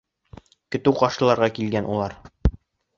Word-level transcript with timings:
Көтөү 0.77 0.95
ҡаршыларға 1.03 1.53
килгән 1.61 1.95
улар. 1.95 2.21